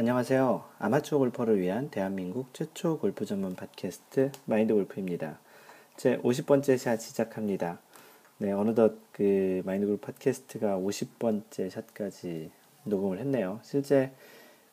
[0.00, 0.62] 안녕하세요.
[0.78, 5.40] 아마추어 골퍼를 위한 대한민국 최초 골프 전문 팟캐스트 마인드 골프입니다.
[5.96, 7.80] 제 50번째 샷 시작합니다.
[8.38, 12.52] 네, 어느덧 그 마인드 골프 팟캐스트가 50번째 샷까지
[12.84, 13.58] 녹음을 했네요.
[13.64, 14.12] 실제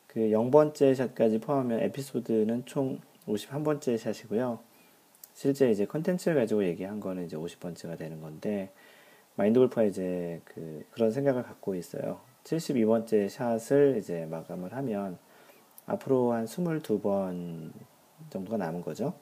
[0.06, 4.60] 그 0번째 샷까지 포함하면 에피소드는 총 51번째 샷이고요.
[5.34, 8.70] 실제 이제 컨텐츠를 가지고 얘기한 거는 이제 50번째가 되는 건데
[9.34, 12.20] 마인드 골프가 이제 그 그런 생각을 갖고 있어요.
[12.46, 15.18] 72번째 샷을 이제 마감을 하면
[15.86, 17.72] 앞으로 한 22번
[18.30, 19.14] 정도가 남은 거죠.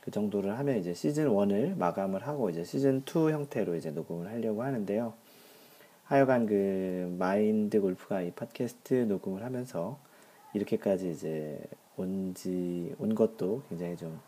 [0.00, 4.62] 그 정도를 하면 이제 시즌 1을 마감을 하고 이제 시즌 2 형태로 이제 녹음을 하려고
[4.62, 5.12] 하는데요.
[6.04, 9.98] 하여간 그 마인드 골프가 이 팟캐스트 녹음을 하면서
[10.54, 11.60] 이렇게까지 이제
[11.96, 14.20] 온지 온 것도 굉장히 좀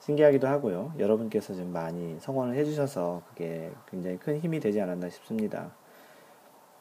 [0.00, 0.94] 신기하기도 하고요.
[0.98, 5.72] 여러분께서 좀 많이 성원을 해주셔서 그게 굉장히 큰 힘이 되지 않았나 싶습니다.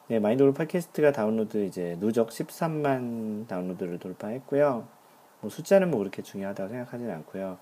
[0.09, 4.85] 네, 마인드 골프 팟캐스트가 다운로드 이제 누적 13만 다운로드를 돌파했고요.
[5.39, 7.57] 뭐 숫자는 뭐 그렇게 중요하다고 생각하지는 않고요.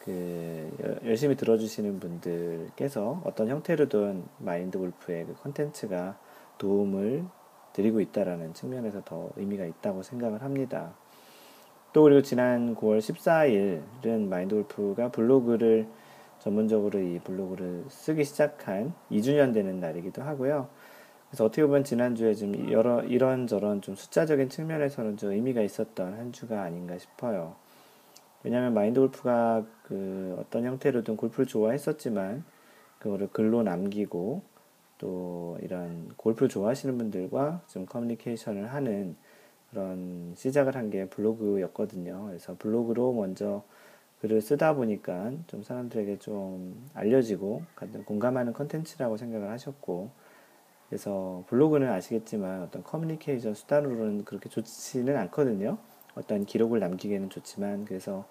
[0.00, 6.18] 그 열심히 들어주시는 분들께서 어떤 형태로든 마인드 골프의 그 컨텐츠가
[6.58, 7.24] 도움을
[7.72, 10.92] 드리고 있다라는 측면에서 더 의미가 있다고 생각을 합니다.
[11.94, 15.88] 또 그리고 지난 9월 14일은 마인드 골프가 블로그를
[16.40, 20.68] 전문적으로 이 블로그를 쓰기 시작한 2주년 되는 날이기도 하고요.
[21.28, 26.62] 그래서 어떻게 보면 지난주에 좀 여러 이런저런 좀 숫자적인 측면에서는 좀 의미가 있었던 한 주가
[26.62, 27.56] 아닌가 싶어요.
[28.44, 32.44] 왜냐하면 마인드 골프가 그 어떤 형태로든 골프를 좋아했었지만
[33.00, 34.42] 그거를 글로 남기고
[34.98, 39.16] 또 이런 골프를 좋아하시는 분들과 좀 커뮤니케이션을 하는
[39.70, 42.26] 그런 시작을 한 게 블로그였거든요.
[42.28, 43.64] 그래서 블로그로 먼저
[44.20, 47.62] 글을 쓰다 보니까 좀 사람들에게 좀 알려지고
[48.06, 50.10] 공감하는 컨텐츠라고 생각을 하셨고
[50.88, 55.78] 그래서 블로그는 아시겠지만 어떤 커뮤니케이션 수단으로는 그렇게 좋지는 않거든요.
[56.14, 58.24] 어떤 기록을 남기기에는 좋지만 그래서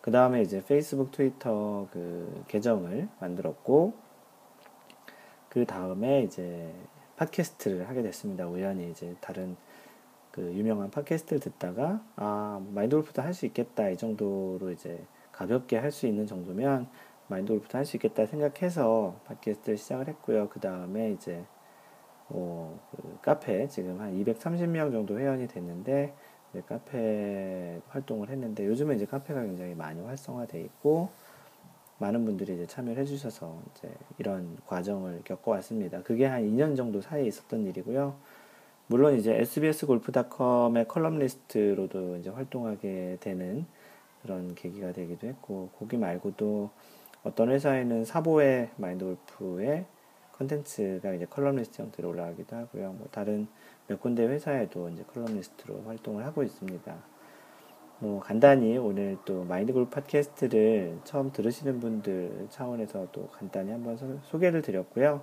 [0.00, 3.94] 그 다음에 이제 페이스북, 트위터 그 계정을 만들었고
[5.48, 6.72] 그 다음에 이제
[7.16, 8.46] 팟캐스트를 하게 됐습니다.
[8.46, 9.56] 우연히 이제 다른
[10.30, 15.02] 그 유명한 팟캐스트를 듣다가 아 마인드 골프도 할 수 있겠다 이 정도로 이제
[15.32, 16.88] 가볍게 할 수 있는 정도면
[17.28, 20.48] 마인드 골프도 할 수 있겠다 생각해서 팟캐스트를 시작을 했고요.
[20.50, 21.44] 그 다음에 이제
[22.28, 26.14] 뭐, 그 카페, 지금 한 230명 정도 회원이 됐는데,
[26.52, 31.08] 네, 카페 활동을 했는데, 요즘은 이제 카페가 굉장히 많이 활성화되어 있고,
[31.98, 33.88] 많은 분들이 이제 참여를 해주셔서, 이제
[34.18, 36.02] 이런 과정을 겪어왔습니다.
[36.02, 38.14] 그게 한 2년 정도 사이에 있었던 일이고요.
[38.88, 43.66] 물론 이제 sbs골프닷컴의 컬럼리스트로도 이제 활동하게 되는
[44.22, 46.70] 그런 계기가 되기도 했고, 거기 말고도
[47.24, 49.86] 어떤 회사에는 사보의 마인드 골프의
[50.38, 52.92] 컨텐츠가 이제 컬럼리스트 형태로 올라가기도 하고요.
[52.92, 53.46] 뭐 다른
[53.86, 56.94] 몇 군데 회사에도 이제 컬럼리스트로 활동을 하고 있습니다.
[57.98, 64.38] 뭐 간단히 오늘 또 마인드 골프 팟캐스트를 처음 들으시는 분들 차원에서 또 간단히 한번 소,
[64.38, 65.22] 개를 드렸고요.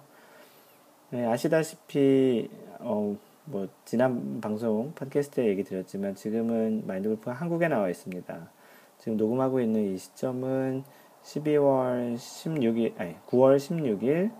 [1.11, 3.15] 네, 아시다시피 어,
[3.45, 8.49] 뭐 지난 방송 팟캐스트에 얘기 드렸지만 지금은 마인드 골프가 한국에 나와 있습니다.
[8.97, 10.83] 지금 녹음하고 있는 이 시점은
[11.23, 14.31] 12월 16일 아니 9월 16일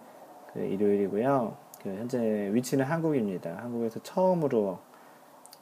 [0.54, 1.58] 그 일요일이고요.
[1.82, 3.58] 그 현재 위치는 한국입니다.
[3.58, 4.80] 한국에서 처음으로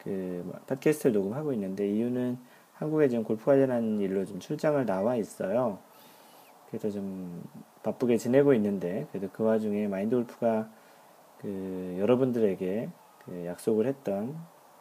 [0.04, 2.38] 그 팟캐스트를 녹음하고 있는데 이유는
[2.74, 5.80] 한국에 지금 골프 관련한 일로 좀 출장을 나와 있어요.
[6.68, 7.44] 그래서 좀
[7.84, 10.70] 바쁘게 지내고 있는데 그래도 그 와중에 마인드 골프가
[11.40, 12.90] 그 여러분들에게
[13.26, 14.36] 그 약속을 했던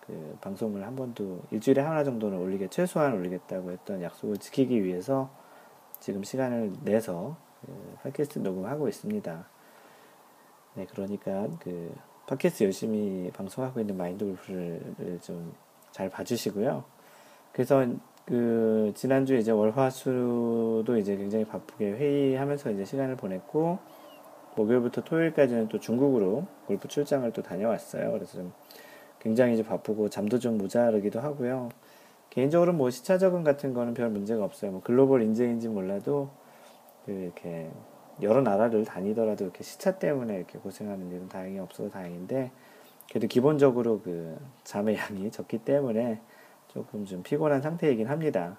[0.06, 5.30] 그 방송을 한 번도 일주일에 하나 정도는 올리게 최소한 올리겠다고 했던 약속을 지키기 위해서
[6.00, 9.46] 지금 시간을 내서 그 팟캐스트 녹음하고 있습니다.
[10.74, 11.94] 네, 그러니까 그
[12.26, 15.52] 팟캐스트 열심히 방송하고 있는 마인드 골프를 좀
[15.92, 16.84] 잘 봐주시고요.
[17.52, 17.86] 그래서
[18.24, 23.78] 그 지난주에 이제 월화수도 이제 굉장히 바쁘게 회의하면서 이제 시간을 보냈고
[24.56, 28.12] 목요일부터 토요일까지는 또 중국으로 골프 출장을 또 다녀왔어요.
[28.12, 28.52] 그래서 좀
[29.18, 31.70] 굉장히 이제 바쁘고 잠도 좀 모자르기도 하고요.
[32.30, 34.70] 개인적으로 뭐 시차 적응 같은 거는 별 문제가 없어요.
[34.70, 36.30] 뭐 글로벌 인재인지 몰라도
[37.04, 37.70] 그 이렇게
[38.22, 42.50] 여러 나라를 다니더라도 이렇게 시차 때문에 이렇게 고생하는 일은 다행히 없어서 다행인데
[43.08, 46.20] 그래도 기본적으로 그 잠의 양이 적기 때문에
[46.68, 48.58] 조금 좀 피곤한 상태이긴 합니다.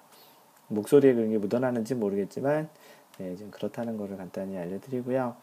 [0.68, 2.68] 목소리에 그런 게 묻어나는지 모르겠지만
[3.18, 5.36] 네, 좀 그렇다는 것을 간단히 알려드리고요.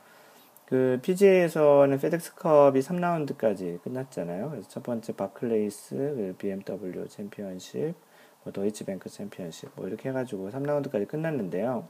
[0.65, 4.51] 그 PGA에서는 페덱스컵이 3라운드까지 끝났잖아요.
[4.51, 7.95] 그래서 첫 번째 바클레이스, 그 BMW 챔피언십,
[8.43, 11.87] 뭐 도이치뱅크 챔피언십 뭐 이렇게 해가지고 3라운드까지 끝났는데요.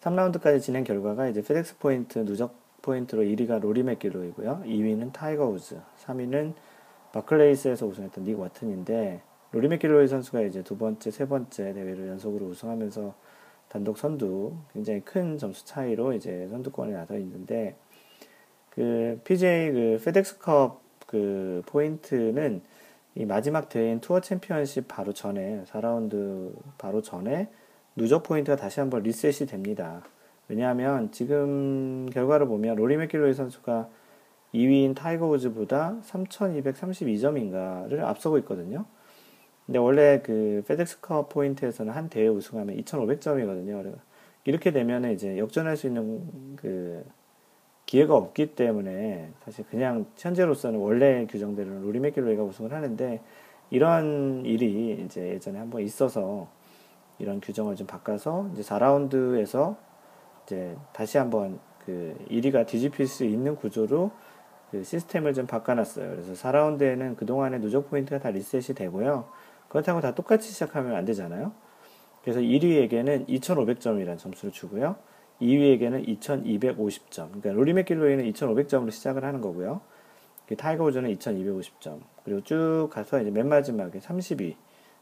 [0.00, 4.62] 3라운드까지 진행 결과가 이제 페덱스 포인트 누적 포인트로 1위가 로리 맥길로이고요.
[4.64, 6.54] 2위는 타이거 우즈, 3위는
[7.12, 9.20] 바클레이스에서 우승했던 닉 와트니인데
[9.52, 13.14] 로리 맥길로이 선수가 이제 두 번째, 세 번째 대회를 연속으로 우승하면서
[13.68, 17.76] 단독 선두 굉장히 큰 점수 차이로 이제 선두권에 나서 있는데
[18.70, 22.62] 그 PGA 그 페덱스컵 그 포인트는
[23.16, 27.48] 이 마지막 대회인 투어 챔피언십 바로 전에 4라운드 바로 전에
[28.00, 30.02] 누적 포인트가 다시 한번 리셋이 됩니다.
[30.48, 33.90] 왜냐하면 지금 결과를 보면 로리 맥길로이 선수가
[34.54, 38.86] 2위인 타이거 우즈보다 3,232점인가를 앞서고 있거든요.
[39.66, 43.94] 근데 원래 그 페덱스컵 포인트에서는 한 대회 우승하면 2,500점이거든요.
[44.46, 47.04] 이렇게 되면 이제 역전할 수 있는 그
[47.84, 53.20] 기회가 없기 때문에 사실 그냥 현재로서는 원래 규정대로 로리 맥길로이가 우승을 하는데
[53.68, 56.48] 이런 일이 이제 예전에 한번 있어서
[57.20, 59.76] 이런 규정을 좀 바꿔서 이제 4라운드에서
[60.44, 64.10] 이제 다시 한번 그 1위가 뒤집힐 수 있는 구조로
[64.70, 66.10] 그 시스템을 좀 바꿔놨어요.
[66.10, 69.28] 그래서 4라운드에는 그동안의 누적 포인트가 다 리셋이 되고요.
[69.68, 71.52] 그렇다고 다 똑같이 시작하면 안 되잖아요.
[72.22, 74.96] 그래서 1위에게는 2,500점이라는 점수를 주고요.
[75.40, 77.28] 2위에게는 2,250점.
[77.28, 79.80] 그러니까 로리 맥길로이는 2,500점으로 시작을 하는 거고요.
[80.58, 82.00] 타이거 우즈는 2,250점.
[82.24, 84.56] 그리고 쭉 가서 이제 맨 마지막에 30위.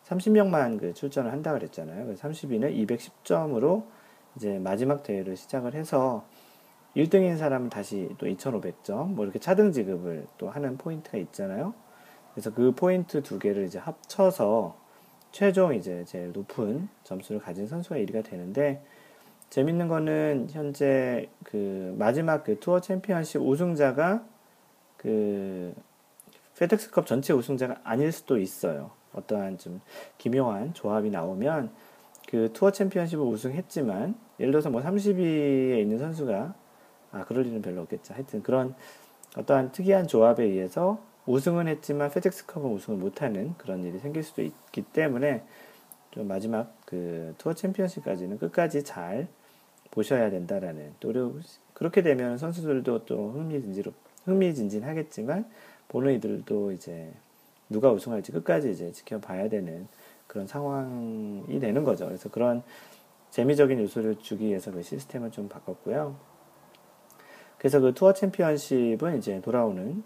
[0.06, 2.06] 30명만 그 출전을 한다 그랬잖아요.
[2.06, 3.84] 그래서 30위는 210점으로
[4.36, 6.24] 이제 마지막 대회를 시작을 해서
[6.96, 11.74] 1등인 사람은 다시 또 2,500점, 뭐 이렇게 차등 지급을 또 하는 포인트가 있잖아요.
[12.32, 14.76] 그래서 그 포인트 두 개를 이제 합쳐서
[15.32, 18.82] 최종 이제 제일 높은 점수를 가진 선수가 1위가 되는데,
[19.50, 24.24] 재밌는 거는 현재 그 마지막 그 투어 챔피언십 우승자가
[24.96, 25.74] 그
[26.58, 28.90] 페덱스컵 전체 우승자가 아닐 수도 있어요.
[29.19, 29.81] 어떠한 좀
[30.19, 31.70] 기묘한 조합이 나오면
[32.29, 36.55] 그 투어 챔피언십을 우승했지만 예를 들어서 뭐 30위에 있는 선수가
[37.12, 38.15] 아 그럴 일은 별로 없겠죠.
[38.15, 38.75] 하여튼 그런
[39.37, 45.44] 어떠한 특이한 조합에 의해서 우승은 했지만 페덱스컵은 우승을 못하는 그런 일이 생길 수도 있기 때문에
[46.11, 49.29] 좀 마지막 그 투어 챔피언십까지는 끝까지 잘
[49.91, 51.38] 보셔야 된다라는 또
[51.75, 53.85] 그렇게 되면 선수들도 또 흥미진진
[54.25, 55.49] 흥미진진하겠지만
[55.88, 57.12] 보는 이들도 이제
[57.69, 59.88] 누가 우승할지 끝까지 이제 지켜봐야 되는
[60.26, 62.06] 그런 상황이 되는 거죠.
[62.06, 62.62] 그래서 그런
[63.31, 66.17] 재미적인 요소를 주기 위해서 그 시스템을 좀 바꿨고요.
[67.59, 70.03] 그래서 그 투어 챔피언십은 이제 돌아오는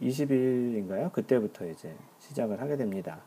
[0.00, 1.12] 20일인가요?
[1.12, 3.20] 그때부터 이제 시작을 하게 됩니다.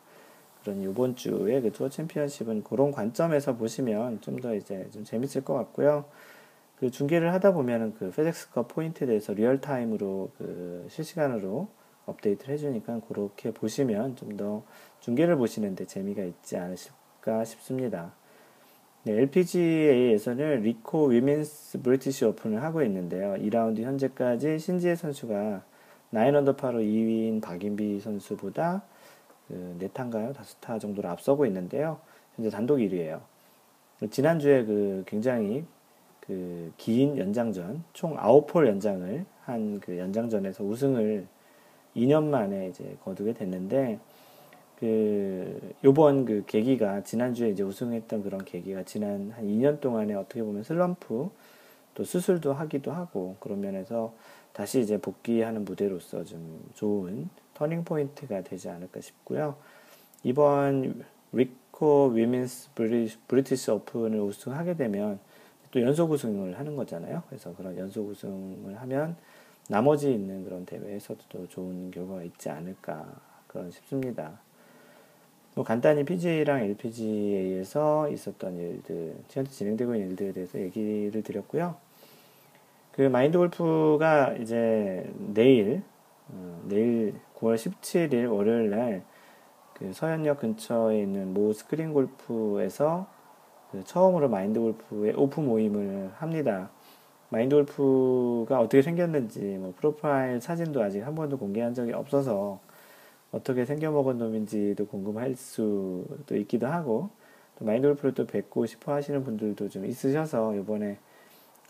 [0.62, 5.54] 그런 이번 주에 그 투어 챔피언십은 그런 관점에서 보시면 좀 더 이제 좀 재밌을 것
[5.54, 6.06] 같고요.
[6.80, 11.68] 그 중계를 하다 보면은 그 페덱스컵 포인트에 대해서 리얼타임으로 그 실시간으로
[12.06, 14.64] 업데이트를 해주니까 그렇게 보시면 좀 더
[15.02, 18.14] 중계를 보시는데 재미가 있지 않으실까 싶습니다.
[19.04, 23.36] 네, LPGA에서는 리코 위민스 브리티시 오픈을 하고 있는데요.
[23.36, 25.64] 2라운드 현재까지 신지애 선수가
[26.12, 28.82] 9언더파로 2위인 박인비 선수보다
[29.48, 30.34] 그 4타인가요?
[30.34, 32.00] 5타 정도로 앞서고 있는데요.
[32.36, 33.22] 현재 단독 1위예요.
[34.10, 35.66] 지난주에 그 굉장히
[36.22, 41.28] 그 긴 연장전, 총 9홀 연장을 한 그 연장전에서 우승을
[41.96, 44.00] 2년 만에 이제 거두게 됐는데
[44.80, 50.64] 그 요번 그 계기가 지난주에 이제 우승했던 그런 계기가 지난 한 2년 동안에 어떻게 보면
[50.64, 51.30] 슬럼프
[51.94, 54.14] 또 수술도 하기도 하고 그런 면에서
[54.52, 59.56] 다시 이제 복귀하는 무대로서 좀 좋은 터닝 포인트가 되지 않을까 싶고요.
[60.24, 62.70] 이번 리코 위민스
[63.28, 65.20] 브리티시 오픈을 우승하게 되면
[65.72, 67.24] 또 연속 우승을 하는 거잖아요.
[67.28, 69.16] 그래서 그런 연속 우승을 하면
[69.70, 73.06] 나머지 있는 그런 대회에서도 좋은 결과가 있지 않을까
[73.48, 74.40] 그런 싶습니다.
[75.56, 81.76] 뭐 간단히 PGA랑 LPGA에서 있었던 일들, 현재 진행되고 있는 일들에 대해서 얘기를 드렸고요.
[82.92, 85.82] 그 마인드 골프가 이제 내일,
[86.30, 89.16] 어, 내일 9월 17일 월요일 날
[89.76, 93.08] 그 서현역 근처에 있는 모 스크린 골프에서
[93.72, 96.70] 그 처음으로 마인드 골프의 오픈 모임을 합니다.
[97.36, 102.62] 마인드 골프가 어떻게 생겼는지 뭐 프로파일 사진도 아직 한 번도 공개한 적이 없어서
[103.34, 107.10] 어떻게 생겨먹은 놈인지도 궁금할 수도 있기도 하고
[107.60, 110.98] 또 마인드 골프를 또 뵙고 싶어 하시는 분들도 좀 있으셔서 이번에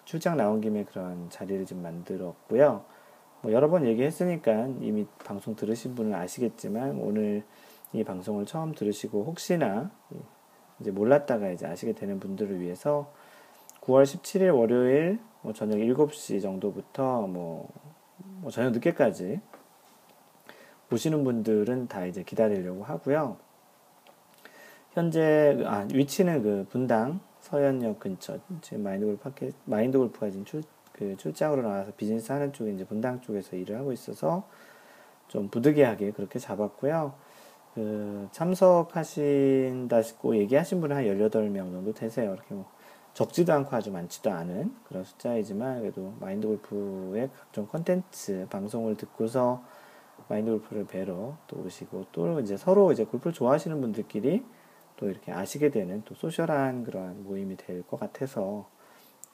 [0.04, 2.84] 출장 나온 김에 그런 자리를 좀 만들었고요.
[3.42, 7.42] 뭐 여러 번 얘기했으니까 이미 방송 들으신 분은 아시겠지만 오늘
[7.92, 9.90] 이 방송을 처음 들으시고 혹시나
[10.80, 13.12] 이제 몰랐다가 이제 아시게 되는 분들을 위해서
[13.82, 17.70] 9월 17일 월요일 뭐 저녁 7시 정도부터 뭐,
[18.18, 19.40] 뭐 저녁 늦게까지
[20.90, 23.38] 보시는 분들은 다 이제 기다리려고 하고요.
[24.94, 30.64] 현재 아, 위치는 그 분당 서현역 근처 지금 마인드 골프 파켓 마인드 골프가 지금 출,
[30.92, 34.48] 그 출장으로 나와서 비즈니스 하는 쪽에 이제 분당 쪽에서 일을 하고 있어서
[35.28, 37.14] 좀 부득이하게 그렇게 잡았고요.
[37.76, 42.34] 그 참석하신다 싶고 얘기하신 분은 한 18명 정도 되세요.
[42.34, 42.66] 이렇게 뭐
[43.16, 49.64] 적지도 않고 아주 많지도 않은 그런 숫자이지만 그래도 마인드 골프의 각종 컨텐츠 방송을 듣고서
[50.28, 54.44] 마인드 골프를 뵈러 또 오시고 또 이제 서로 이제 골프를 좋아하시는 분들끼리
[54.98, 58.68] 또 이렇게 아시게 되는 또 소셜한 그러한 모임이 될 것 같아서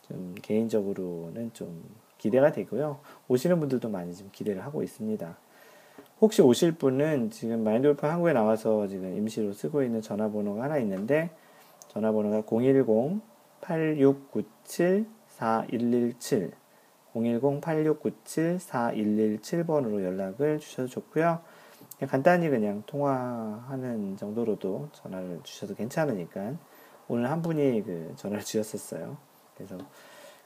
[0.04, 1.84] 좀 개인적으로는 좀
[2.20, 3.00] 기대가 되고요.
[3.30, 5.38] 오시는 분들도 많이 지금 기대를 하고 있습니다.
[6.22, 11.32] 혹시 오실 분은 지금 마인드 골프 한국에 나와서 지금 임시로 쓰고 있는 전화번호가 하나 있는데
[11.88, 12.42] 전화번호가
[13.62, 16.52] 010-8697-4117
[17.14, 21.42] 010-8697-4117번으로 연락을 주셔도 좋고요.
[22.08, 26.54] 간단히 그냥 통화하는 정도로도 전화를 주셔도 괜찮으니까
[27.08, 29.18] 오늘 한 분이 그 전화를 주셨었어요.
[29.56, 29.78] 그래서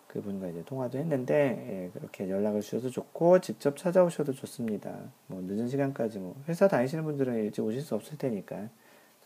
[0.07, 4.97] 그분과 이제 통화도 했는데 예, 그렇게 연락을 주셔도 좋고 직접 찾아오셔도 좋습니다.
[5.27, 8.69] 뭐 늦은 시간까지 뭐 회사 다니시는 분들은 일찍 오실 수 없을 테니까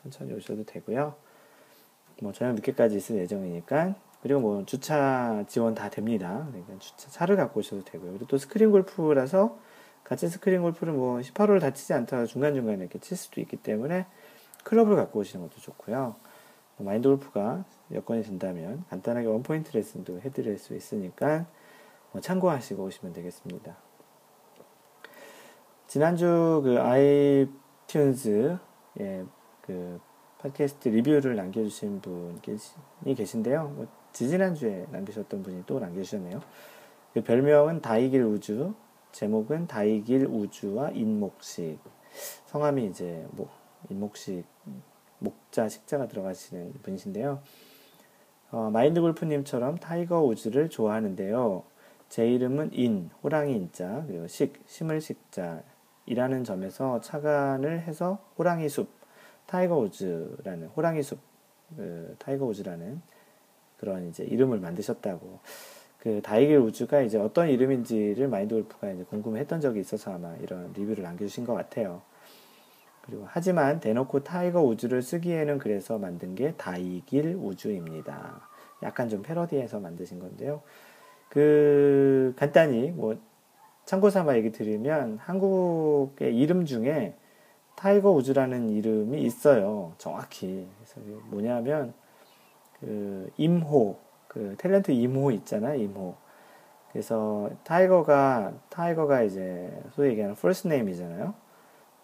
[0.02, 1.16] 천천히 오셔도 되고요.
[2.22, 6.46] 뭐 저녁 늦게까지 있을 예정이니까 그리고 뭐 주차 지원 다 됩니다.
[6.50, 8.12] 그러니까 주차 차를 갖고 오셔도 되고요.
[8.12, 9.58] 그리고 또 스크린 골프라서
[10.04, 14.06] 같이 스크린 골프를 뭐 18홀 다 치지 않더라도 중간중간에 이렇게 칠 수도 있기 때문에
[14.64, 16.16] 클럽을 갖고 오시는 것도 좋고요.
[16.78, 21.46] 뭐 마인드 골프가 여건이 된다면 간단하게 원포인트 레슨도 해드릴 수 있으니까
[22.12, 23.76] 뭐 참고하시고 오시면 되겠습니다.
[25.88, 28.60] 지난주 그 아이튠즈
[29.00, 29.26] 예,
[29.62, 30.00] 그
[30.40, 33.74] 팟캐스트 리뷰를 남겨주신 분이 계신데요.
[33.76, 36.42] 뭐 지지난주에 남기셨던 분이 또 남겨주셨네요.
[37.14, 38.74] 그 별명은 다이길 우즈,
[39.12, 41.80] 제목은 다이길 우즈와 인목식.
[42.46, 43.50] 성함이 이제 뭐
[43.90, 44.46] 인목식
[45.20, 47.42] 목자 식자가 들어가시는 분이신데요.
[48.52, 51.64] 어, 마인드 골프님처럼 타이거 우즈를 좋아하는데요.
[52.08, 55.62] 제 이름은 인, 호랑이 인자, 그리고 식, 심을 식자
[56.06, 58.99] 이라는 점에서 착안을 해서 호랑이 숲,
[59.50, 61.18] 타이거 우즈라는 호랑이 숲,
[61.76, 63.02] 그, 타이거 우즈라는
[63.80, 65.40] 그런 이제 이름을 만드셨다고.
[65.98, 71.04] 그 다이길 우즈가 이제 어떤 이름인지를 마인드 골프가 이제 궁금했던 적이 있어서 아마 이런 리뷰를
[71.04, 72.04] 남겨주신 것 같아요.
[73.02, 78.48] 그리고 하지만 대놓고 타이거 우즈를 쓰기에는 그래서 만든 게 다이길 우즈입니다.
[78.84, 80.62] 약간 좀 패러디해서 만드신 건데요.
[81.28, 83.18] 그 간단히 뭐
[83.86, 87.16] 참고 삼아 얘기 드리면 한국의 이름 중에
[87.80, 89.94] 타이거 우즈라는 이름이 있어요.
[89.98, 90.68] 정확히.
[90.76, 91.94] 그래서 뭐냐면
[92.82, 96.14] 그 임호 그 탤런트 임호 있잖아 임호.
[96.92, 101.34] 그래서 타이거가 타이거가 이제 소위 얘기하는 first name이잖아요.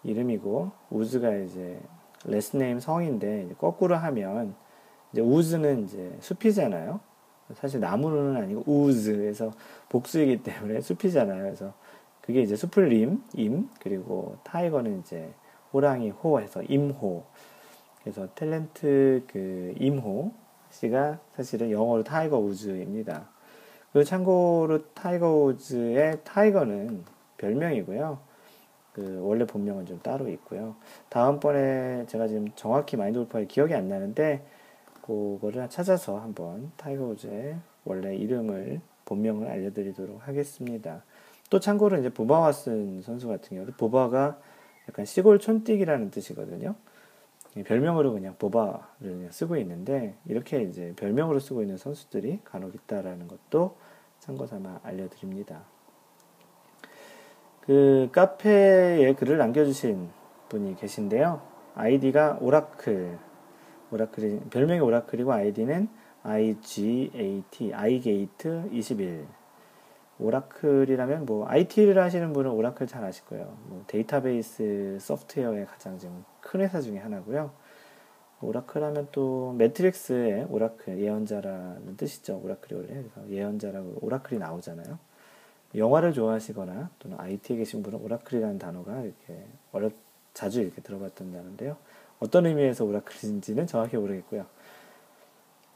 [0.02, 1.78] 이름이고 우즈가 이제
[2.24, 4.54] last name 성인데 거꾸로 하면
[5.12, 7.00] 이제 우즈는 이제 숲이잖아요.
[7.52, 9.52] 사실 나무는 아니고 우즈 s
[9.90, 11.42] 복수이기 때문에 숲이잖아요.
[11.42, 11.74] 그래서
[12.22, 15.34] 그게 이제 숲을 림, 임, 그리고 타이거는 이제
[15.76, 17.22] 호랑이 호해서 임호.
[18.00, 20.32] 그래서 탤런트 그 임호
[20.70, 23.28] 씨가 사실은 영어로 타이거 우즈입니다.
[23.92, 27.04] 그 참고로 타이거 우즈의 타이거는
[27.36, 28.18] 별명이고요.
[28.94, 30.76] 그 원래 본명은 좀 따로 있고요.
[31.10, 34.46] 다음번에 제가 지금 정확히 마인드 골프의 기억이 안 나는데
[35.02, 41.02] 그거를 찾아서 한번 타이거 우즈의 원래 이름을 본명을 알려드리도록 하겠습니다.
[41.50, 44.38] 또 참고로 이제 보바 왓슨 선수 같은 경우도 보바가
[44.88, 46.74] 약간 시골 촌뜨기라는 뜻이거든요.
[47.64, 53.76] 별명으로 그냥 보바를 그냥 쓰고 있는데 이렇게 이제 별명으로 쓰고 있는 선수들이 간혹 있다라는 것도
[54.20, 55.62] 참고 삼아 알려드립니다.
[57.62, 60.08] 그 카페에 글을 남겨주신
[60.48, 61.40] 분이 계신데요.
[61.74, 63.18] 아이디가 오라클.
[63.90, 65.88] 오라클이, 별명이 오라클이고 아이디는
[66.22, 69.26] IGAT, iGate 21.
[70.18, 73.56] 오라클이라면 뭐 IT를 하시는 분은 오라클 잘 아실 거예요.
[73.66, 77.50] 뭐 데이터베이스 소프트웨어의 가장 지금 큰 회사 중에 하나고요.
[78.40, 82.40] 오라클 하면 또 매트릭스의 오라클 예언자라는 뜻이죠.
[82.42, 84.98] 오라클이 원래 그래서 예언자라고 오라클이 나오잖아요.
[85.74, 89.92] 영화를 좋아하시거나 또는 IT에 계신 분은 오라클이라는 단어가 이렇게 어렵
[90.32, 91.76] 자주 이렇게 들어봤던다는데요.
[92.20, 94.46] 어떤 의미에서 오라클인지는 정확히 모르겠고요.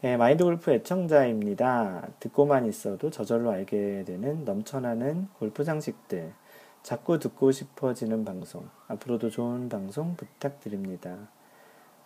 [0.03, 2.09] 예, 마인드 골프 애청자입니다.
[2.21, 6.33] 듣고만 있어도 저절로 알게 되는 넘쳐나는 골프 상식들.
[6.83, 8.67] 자꾸 듣고 싶어지는 방송.
[8.89, 11.29] 앞으로도 좋은 방송 부탁드립니다.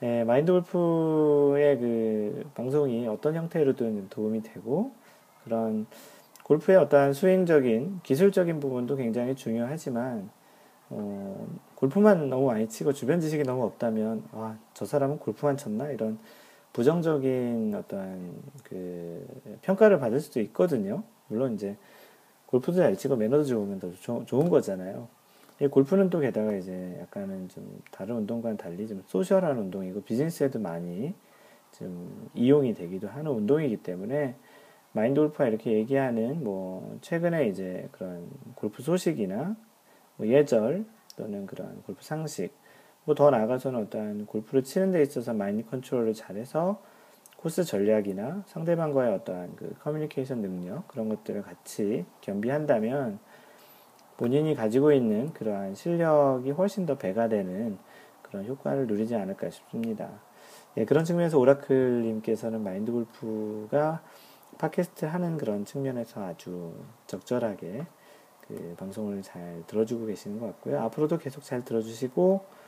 [0.02, 4.90] 예, 마인드 골프의 그 방송이 어떤 형태로든 도움이 되고
[5.44, 5.86] 그런
[6.42, 10.30] 골프의 어떠한 수행적인 기술적인 부분도 굉장히 중요하지만
[10.90, 11.46] 어,
[11.76, 16.18] 골프만 너무 많이 치고 주변 지식이 너무 없다면 아, 저 사람은 골프만 쳤나 이런
[16.74, 19.26] 부정적인 어떠한 그
[19.62, 21.04] 평가를 받을 수도 있거든요.
[21.28, 21.76] 물론 이제
[22.46, 25.08] 골프도 잘 치고 매너도 좋으면 더 조, 좋은 거잖아요.
[25.70, 31.14] 골프는 또 게다가 이제 약간은 좀 다른 운동과는 달리 좀 소셜한 운동이고 비즈니스에도 많이
[31.78, 34.34] 좀 이용이 되기도 하는 운동이기 때문에
[34.92, 39.54] 마인드 골프가 이렇게 얘기하는 뭐 최근에 이제 그런 골프 소식이나
[40.16, 40.84] 뭐 예절
[41.16, 42.52] 또는 그런 골프 상식
[43.04, 46.80] 뭐 더 나아가서는 어떤 골프를 치는 데 있어서 마인드 컨트롤을 잘해서
[47.36, 53.18] 코스 전략이나 상대방과의 어떠한 그 커뮤니케이션 능력 그런 것들을 같이 겸비한다면
[54.16, 57.76] 본인이 가지고 있는 그러한 실력이 훨씬 더 배가 되는
[58.22, 60.08] 그런 효과를 누리지 않을까 싶습니다.
[60.76, 64.02] 예, 그런 측면에서 오라클님께서는 마인드 골프가
[64.58, 66.72] 팟캐스트 하는 그런 측면에서 아주
[67.06, 67.84] 적절하게
[68.48, 70.80] 그 방송을 잘 들어주고 계시는 것 같고요.
[70.80, 72.63] 앞으로도 계속 잘 들어주시고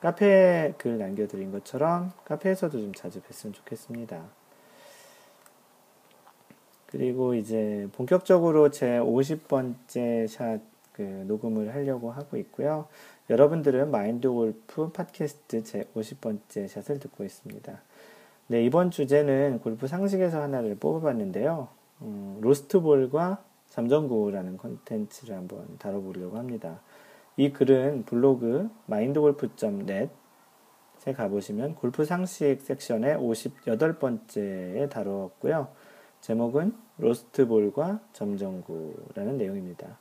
[0.00, 4.22] 카페에 글 남겨드린 것처럼 카페에서도 좀 자주 뵀으면 좋겠습니다.
[6.86, 12.86] 그리고 이제 본격적으로 제 50번째 샷 그 녹음을 하려고 하고 있고요.
[13.30, 17.80] 여러분들은 마인드 골프 팟캐스트 제 50번째 샷을 듣고 있습니다.
[18.48, 21.68] 네, 이번 주제는 골프 상식에서 하나를 뽑아봤는데요.
[22.02, 26.80] 음, 로스트볼과 잠정구라는 컨텐츠를 한번 다뤄보려고 합니다.
[27.40, 30.10] 이 글은 블로그 마인드골프.net에
[31.16, 35.68] 가보시면 골프 상식 섹션의 58번째에 다루었고요.
[36.20, 39.96] 제목은 로스트볼과 잠정구라는 내용입니다.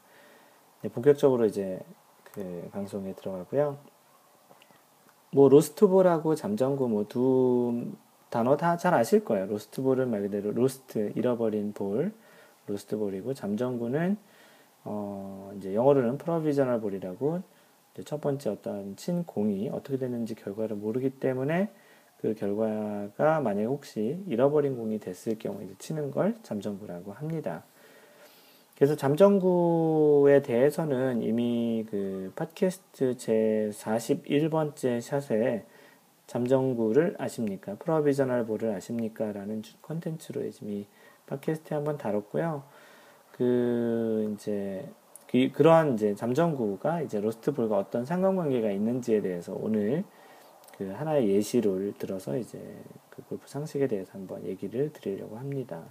[0.82, 1.80] 네, 본격적으로 이제
[2.26, 3.78] 그 방송에 들어가고요.
[5.32, 7.94] 뭐 로스트볼하고 잠정구 뭐 두
[8.30, 9.46] 단어 다 잘 아실 거예요.
[9.46, 12.12] 로스트볼은 말 그대로 lost 잃어버린 볼
[12.68, 14.18] 로스트볼이고 잠정구는
[14.92, 17.44] 어 이제 영어로는 provisional ball이라고
[18.06, 21.70] 첫 번째 어떤 친 공이 어떻게 되는지 결과를 모르기 때문에
[22.22, 27.64] 그 결과가 만약에 혹시 잃어버린 공이 됐을 경우 이제 치는 걸 잠정구라고 합니다.
[28.76, 35.66] 그래서 잠정구에 대해서는 이미 그 팟캐스트 제 41번째 샷에
[36.26, 37.76] 잠정구를 아십니까?
[37.76, 39.34] 프로비저널 볼을 아십니까?
[39.34, 40.88] 라는 컨텐츠로 이미
[41.28, 42.64] 팟캐스트에 한번 다뤘고요.
[43.40, 44.86] 그, 이제,
[45.26, 50.04] 그, 그러한 이제 잠정구가 이제 로스트볼과 어떤 상관관계가 있는지에 대해서 오늘
[50.78, 52.60] 그 하나의 예시를 들어서 이제
[53.10, 55.82] 그 골프 상식에 대해서 한번 얘기를 드리려고 합니다.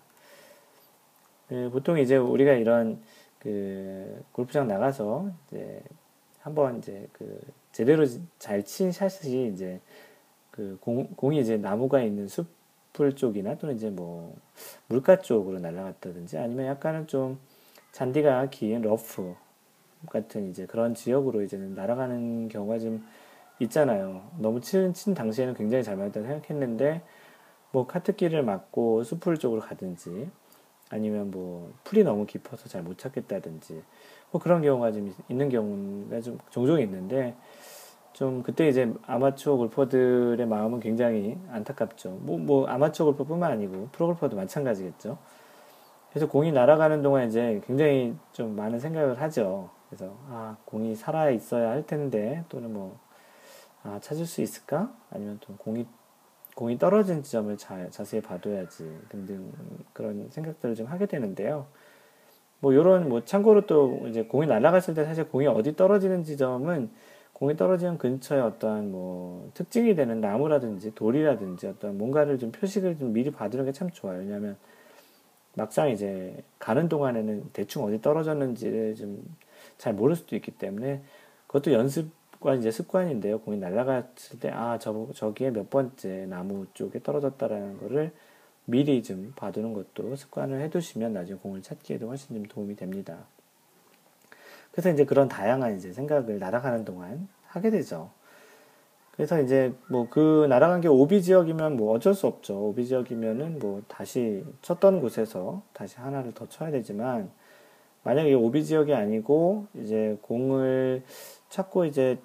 [1.49, 3.01] 그 보통 이제 우리가 이런
[3.39, 5.81] 그 골프장 나가서 이제
[6.41, 7.41] 한번 이제 그
[7.73, 8.05] 제대로
[8.39, 9.81] 잘 친 샷이 이제
[10.51, 14.35] 그 공, 공이 이제 나무가 있는 수풀 쪽이나 또는 이제 뭐
[14.89, 17.39] 물가 쪽으로 날아갔다든지 아니면 약간은 좀
[17.93, 19.37] 잔디가 긴 러프
[20.11, 23.07] 같은 이제 그런 지역으로 이제는 날아가는 경우가 좀
[23.61, 24.29] 있잖아요.
[24.39, 27.03] 너무 친, 친 당시에는 굉장히 잘 맞았다 생각했는데
[27.71, 30.29] 뭐 카트길을 막고 숲풀 쪽으로 가든지
[30.91, 33.81] 아니면 뭐 풀이 너무 깊어서 잘 못 찾겠다든지
[34.33, 37.37] 뭐 그런 경우가 좀 있는 경우가 좀 종종 있는데
[38.19, 42.19] 좀 그때 이제 아마추어 골퍼들의 마음은 굉장히 안타깝죠.
[42.23, 45.19] 뭐, 뭐 아마추어 골퍼뿐만 아니고 프로 골퍼도 마찬가지겠죠.
[46.11, 49.71] 그래서 공이 날아가는 동안 이제 굉장히 좀 많은 생각을 하죠.
[49.89, 52.99] 그래서 아 공이 살아 있어야 할 텐데 또는 뭐
[53.85, 54.93] 아, 찾을 수 있을까?
[55.11, 55.87] 아니면 또 공이
[56.57, 59.53] 공이 떨어진 지점을 잘 자세히 봐둬야지 등등
[59.93, 61.69] 그런 생각들을 좀 하게 되는데요.
[62.59, 66.91] 뭐 요런 뭐 참고로 또 이제 공이 날아갔을 때 사실 공이 어디 떨어지는 지점은
[67.39, 73.31] 공이 떨어지는 근처에 어떠한 뭐 특징이 되는 나무라든지 돌이라든지 어떤 뭔가를 좀 표식을 좀 미리
[73.31, 74.19] 봐두는 게 참 좋아요.
[74.21, 74.57] 왜냐하면
[75.55, 79.25] 막상 이제 가는 동안에는 대충 어디 떨어졌는지를 좀
[79.79, 81.03] 잘 모를 수도 있기 때문에
[81.47, 83.41] 그것도 연습 습관 이제 습관인데요.
[83.41, 88.13] 공이 날아갔을 때 아 저 저기에 몇 번째 나무 쪽에 떨어졌다라는 거를
[88.65, 93.27] 미리 좀 봐두는 것도 습관을 해두시면 나중에 공을 찾기에도 훨씬 좀 도움이 됩니다.
[94.79, 98.13] 그래서 이제 그런 다양한 이제 생각을 날아가는 동안 하게 되죠.
[99.11, 102.69] 그래서 이제 뭐 그 날아간 게 오비 지역이면 뭐 어쩔 수 없죠.
[102.69, 107.29] 오비 지역이면은 뭐 다시 쳤던 곳에서 다시 하나를 더 쳐야 되지만
[108.05, 111.03] 만약에 오비 지역이 아니고 이제 공을
[111.49, 112.21] 찾고 이제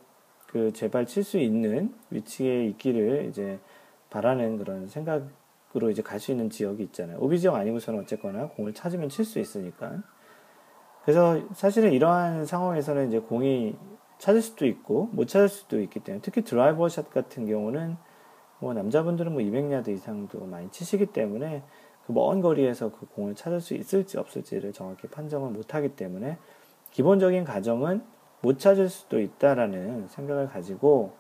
[0.46, 3.58] 그 제발 칠 수 있는 위치에 있기를 이제
[4.12, 7.18] 바라는 그런 생각으로 이제 갈 수 있는 지역이 있잖아요.
[7.20, 10.04] 오비 지역 아니고서는 어쨌거나 공을 찾으면 칠 수 있으니까.
[11.04, 13.76] 그래서 사실은 이러한 상황에서는 이제 공이
[14.18, 17.98] 찾을 수도 있고 못 찾을 수도 있기 때문에 특히 드라이버 샷 같은 경우는
[18.60, 21.64] 뭐 남자분들은 뭐 200야드 이상도 많이 치시기 때문에
[22.06, 26.38] 그 먼 거리에서 그 공을 찾을 수 있을지 없을지를 정확히 판정을 못 하기 때문에
[26.92, 28.04] 기본적인 가정은
[28.42, 31.14] 못 찾을 수도 있다라는 생각을 가지고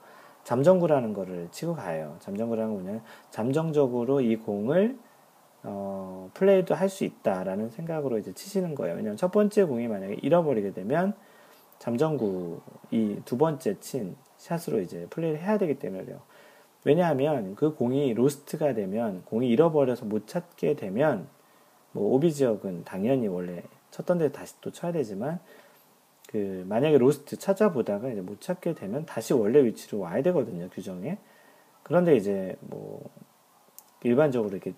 [0.43, 2.17] 잠정구라는 거를 치고 가요.
[2.19, 4.97] 잠정구라는 거는 잠정적으로 이 공을
[5.63, 8.95] 어, 플레이도 할 수 있다라는 생각으로 이제 치시는 거예요.
[8.95, 11.13] 왜냐하면 첫 번째 공이 만약에 잃어버리게 되면
[11.79, 16.21] 잠정구 이 두 번째 친 샷으로 이제 플레이를 해야 되기 때문에 그래요.
[16.85, 21.27] 왜냐하면 그 공이 lost가 되면 공이 잃어버려서 못 찾게 되면
[21.93, 25.39] 뭐 오비 지역은 당연히 원래 쳤던 데 다시 또 쳐야 되지만
[26.27, 31.17] 그 만약에 lost 찾아보다가 이제 못 찾게 되면 다시 원래 위치로 와야 되거든요 규정에
[31.83, 33.09] 그런데 이제 뭐
[34.03, 34.73] 일반적으로 이렇게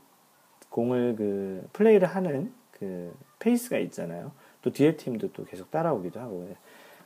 [0.76, 6.54] 공을 그 플레이를 하는 그 페이스가 있잖아요 또 뒤에 팀도 또 계속 따라오기도 하고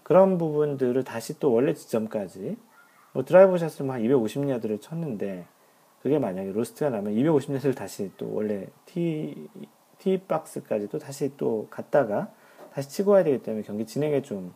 [0.02, 2.58] 그런 부분들을 다시 또 원래 지점까지
[3.14, 5.46] 뭐 드라이버 샷을 뭐 한 250야드를 쳤는데
[6.02, 9.48] 그게 만약에 로스트가 나면 250야드를 다시 또 원래 티,
[10.00, 12.34] 티 박스까지 또 다시 또 갔다가
[12.74, 14.56] 다시 치고 와야 되기 때문에 경기 진행에 좀,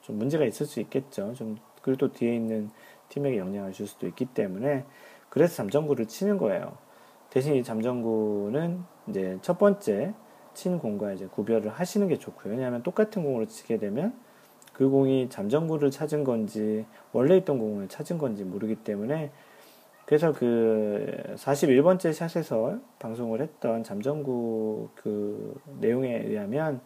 [0.00, 1.34] 좀 문제가 있을 수 있겠죠.
[1.34, 2.70] 좀, 그리고 또 뒤에 있는
[3.10, 4.84] 팀에게 영향을 줄 수도 있기 때문에
[5.28, 6.76] 그래서 잠정구를 치는 거예요.
[7.30, 10.14] 대신 이 잠정구는 이제 첫 번째
[10.52, 12.52] 친 공과 이제 구별을 하시는 게 좋고요.
[12.52, 14.12] 왜냐하면 똑같은 공으로 치게 되면
[14.72, 19.30] 그 공이 잠정구를 찾은 건지 원래 있던 공을 찾은 건지 모르기 때문에
[20.06, 26.80] 그래서 그 41번째 샷에서 방송을 했던 잠정구 그 내용에 의하면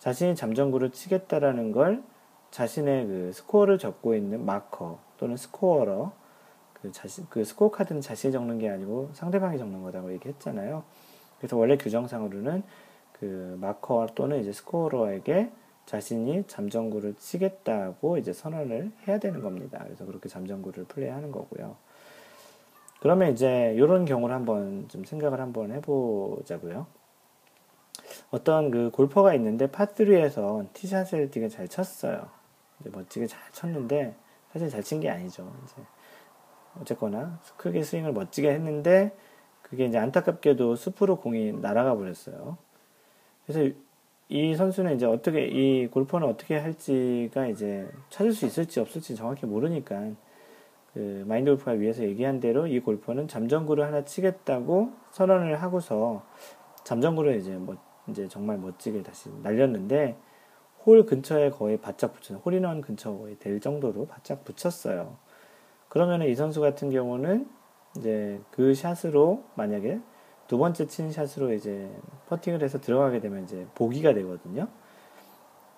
[0.00, 2.02] 자신이 잠정구를 치겠다라는 걸
[2.50, 6.12] 자신의 그 스코어를 적고 있는 마커 또는 스코어러
[6.80, 10.84] 그 자신 그 스코어 카드는 자신이 적는 게 아니고 상대방이 적는 거다고 얘기했잖아요.
[11.38, 12.62] 그래서 원래 규정상으로는
[13.12, 15.50] 그 마커 또는 이제 스코어러에게
[15.86, 19.80] 자신이 잠정구를 치겠다고 이제 선언을 해야 되는 겁니다.
[19.84, 21.76] 그래서 그렇게 잠정구를 플레이하는 거고요.
[23.00, 26.86] 그러면 이제 이런 경우를 한번 좀 생각을 한번 해보자고요.
[28.30, 32.28] 어떤 그 골퍼가 있는데 파3에서 티샷을 되게 잘 쳤어요.
[32.84, 34.14] 멋지게 잘 쳤는데
[34.52, 35.50] 사실 잘 친 게 아니죠.
[35.64, 35.74] 이제
[36.80, 39.12] 어쨌거나 크게 스윙을 멋지게 했는데
[39.62, 42.56] 그게 이제 안타깝게도 숲으로 공이 날아가 버렸어요.
[43.46, 43.74] 그래서
[44.28, 50.10] 이 선수는 이제 어떻게 이 골퍼는 어떻게 할지가 이제 찾을 수 있을지 없을지 정확히 모르니까
[50.92, 56.24] 그 마인드 골프가 위해서 얘기한 대로 이 골퍼는 잠정구를 하나 치겠다고 선언을 하고서
[56.84, 57.76] 잠정구를 이제 뭐
[58.08, 60.16] 이제 정말 멋지게 다시 날렸는데
[60.84, 65.16] 홀 근처에 거의 바짝 붙였 홀인원 근처에 될 정도로 바짝 붙였어요.
[65.96, 67.48] 그러면 이 선수 같은 경우는
[67.96, 69.98] 이제 그 샷으로 만약에
[70.46, 71.90] 두 번째 친 샷으로 이제
[72.28, 74.68] 퍼팅을 해서 들어가게 되면 이제 보기가 되거든요.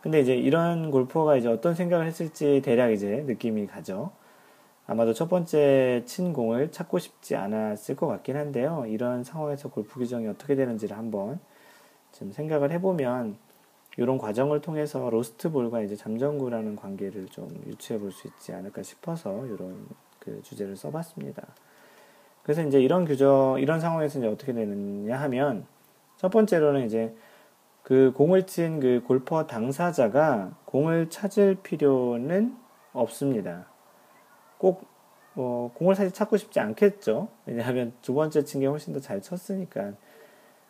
[0.00, 4.11] 근데 이제 이런 골퍼가 이제 어떤 생각을 했을지 대략 이제 느낌이 가죠.
[4.88, 8.87] 아마도 첫 번째 친 공을 찾고 싶지 않았을 것 같긴 한데요.
[8.88, 11.38] 이런 상황에서 골프 규정이 어떻게 되는지를 한번
[12.11, 13.37] 좀 생각을 해보면
[13.96, 19.46] 이런 과정을 통해서 로스트 볼과 이제 잠정구라는 관계를 좀 유추해 볼 수 있지 않을까 싶어서
[19.46, 19.87] 이런
[20.28, 21.42] 그 주제를 써봤습니다.
[22.42, 25.66] 그래서 이제 이런 규정, 이런 상황에서 이제 어떻게 되느냐 하면
[26.16, 27.14] 첫 번째로는 이제
[27.82, 32.56] 그 공을 친 그 골퍼 당사자가 공을 찾을 필요는
[32.92, 33.66] 없습니다.
[34.58, 34.86] 꼭
[35.36, 37.28] 어, 공을 사실 찾고 싶지 않겠죠.
[37.46, 39.92] 왜냐하면 두 번째 친 게 훨씬 더 잘 쳤으니까.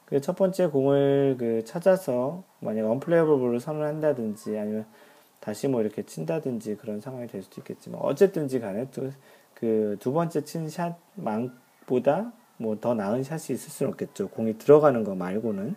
[0.05, 4.87] 그 첫 번째 공을 그 찾아서 만약 언플레이어블 볼을 선언한다든지 아니면
[5.41, 8.91] 다시 뭐 이렇게 친다든지 그런 상황이 될 수도 있겠지만 어쨌든지 간에
[9.59, 14.29] 그 두 번째 친 샷보다 뭐 더 나은 샷이 있을 수는 없겠죠.
[14.29, 15.75] 공이 들어가는 거 말고는.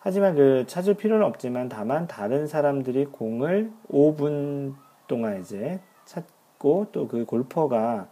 [0.00, 4.74] 하지만 그 찾을 필요는 없지만 다만 다른 사람들이 공을 5분
[5.08, 8.08] 동안 이제 찾고 또 그 골퍼가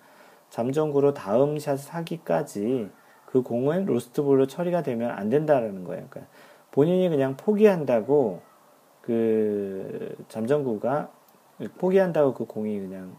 [0.50, 2.90] 잠정구로 다음 샷 사기까지
[3.26, 6.06] 그 공은 로스트볼로 처리가 되면 안 된다라는 거예요.
[6.08, 6.32] 그러니까
[6.70, 8.40] 본인이 그냥 포기한다고
[9.00, 11.10] 그 잠정구가
[11.78, 13.16] 포기한다고 그 공이 그냥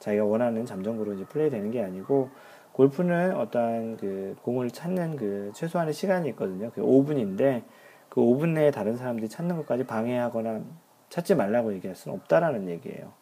[0.00, 2.30] 자기가 원하는 잠정구로 이제 플레이 되는 게 아니고
[2.72, 6.70] 골프는 어떠한 그 공을 찾는 그 최소한의 시간이 있거든요.
[6.74, 7.62] 그 5분인데
[8.08, 10.62] 그 5분 내에 다른 사람들이 찾는 것까지 방해하거나
[11.10, 13.12] 찾지 말라고 얘기할 수는 없다라는 얘기예요.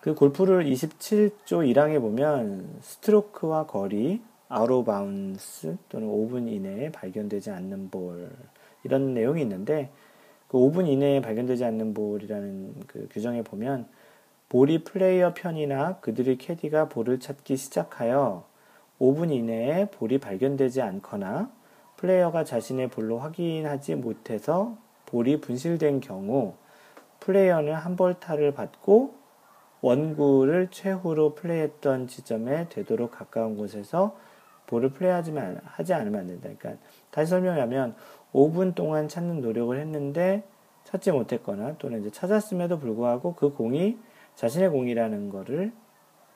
[0.00, 7.90] 그 골프를 27조 1항에 보면 스트로크와 거리, out of bounds 또는 5분 이내에 발견되지 않는
[7.90, 8.30] 볼
[8.84, 9.90] 이런 내용이 있는데
[10.48, 13.86] 그 5분 이내에 발견되지 않는 볼이라는 그 규정에 보면
[14.52, 18.44] 볼이 플레이어 편이나 그들의 캐디가 볼을 찾기 시작하여
[19.00, 21.50] 5분 이내에 볼이 발견되지 않거나
[21.96, 26.52] 플레이어가 자신의 볼로 확인하지 못해서 볼이 분실된 경우
[27.20, 29.14] 플레이어는 한 벌타를 받고
[29.80, 34.18] 원구를 최후로 플레이했던 지점에 되도록 가까운 곳에서
[34.66, 36.50] 볼을 플레이하지만 하지 않으면 안 된다.
[36.58, 37.94] 그러니까 다시 설명하면
[38.34, 40.42] 5분 동안 찾는 노력을 했는데
[40.84, 43.96] 찾지 못했거나 또는 이제 찾았음에도 불구하고 그 공이
[44.34, 45.72] 자신의 공이라는 거를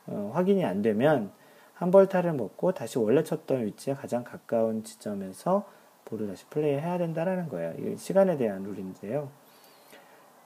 [0.07, 1.31] 어, 확인이 안 되면
[1.75, 5.67] 한 벌타를 먹고 다시 원래 쳤던 위치에 가장 가까운 지점에서
[6.05, 7.75] 볼을 다시 플레이해야 된다라는 거예요.
[7.79, 9.29] 이 시간에 대한 룰인데요.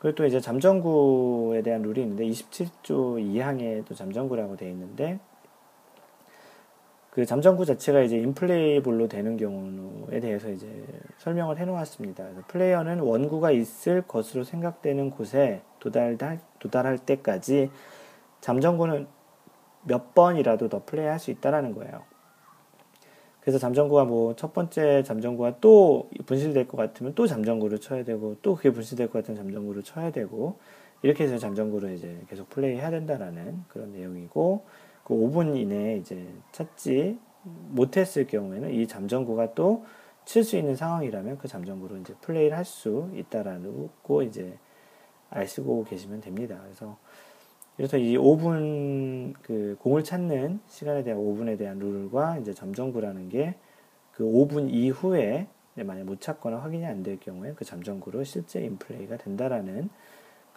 [0.00, 5.20] 그리고 또 이제 잠정구에 대한 룰이 있는데 27조 2항에 또 잠정구라고 되어 있는데
[7.10, 10.84] 그 잠정구 자체가 이제 인플레이블로 되는 경우에 대해서 이제
[11.18, 12.24] 설명을 해 놓았습니다.
[12.48, 16.16] 플레이어는 원구가 있을 것으로 생각되는 곳에 도달,
[16.58, 17.70] 도달할 때까지
[18.40, 19.06] 잠정구는
[19.84, 22.02] 몇 번이라도 더 플레이할 수 있다라는 거예요.
[23.40, 28.54] 그래서 잠정구가 뭐 첫 번째 잠정구가 또 분실될 것 같으면 또 잠정구를 쳐야 되고 또
[28.54, 30.58] 그게 분실될 것 같으면 잠정구를 쳐야 되고
[31.02, 34.64] 이렇게 해서 잠정구를 이제 계속 플레이해야 된다라는 그런 내용이고
[35.04, 39.84] 그 5분 이내에 이제 찾지 못했을 경우에는 이 잠정구가 또
[40.26, 44.58] 칠 수 있는 상황이라면 그 잠정구로 이제 플레이를 할 수 있다라는 거 이제
[45.30, 46.58] 아시고 계시면 됩니다.
[46.62, 46.96] 그래서
[47.76, 53.54] 그래서 이 5분 그 공을 찾는 시간에 대한 5분에 대한 룰과 이제 잠정구라는 게
[54.20, 59.88] 그 5분 이후에 만약 못 찾거나 확인이 안 될 경우에 그 잠정구로 실제 인플레이가 된다라는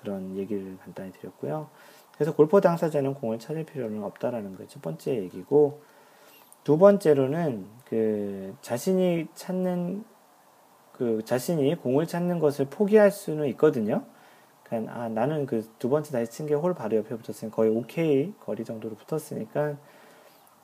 [0.01, 1.69] 그런 얘기를 간단히 드렸고요.
[2.13, 5.81] 그래서 골퍼 당사자는 공을 찾을 필요는 없다라는 게첫 번째 얘기고
[6.65, 10.03] 두 번째로는 그 자신이 찾는
[10.91, 14.03] 그 자신이 공을 찾는 것을 포기할 수는 있거든요.
[14.73, 18.33] 그냥 아 나는 그 두 번째 다시 친 게 홀 바로 옆에 붙었으니 거의 오케이
[18.39, 19.77] 거리 정도로 붙었으니까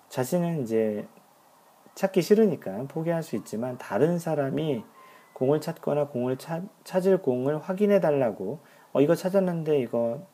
[0.10, 1.08] 자신은 이제
[1.96, 4.84] 찾기 싫으니까 포기할 수 있지만 다른 사람이
[5.34, 8.60] 공을 찾거나 공을 찾, 찾을 공을 확인해 달라고
[8.94, 10.26] 어 이거 찾았는데 이거